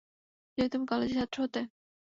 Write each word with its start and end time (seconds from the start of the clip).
যদি 0.57 0.69
তুমি 0.69 0.85
কলেজের 0.87 1.17
ছাত্র 1.19 1.37
হতে। 1.43 1.61